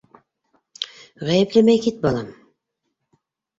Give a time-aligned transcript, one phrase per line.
[1.29, 2.35] Ғәйепләмәй кит, балам.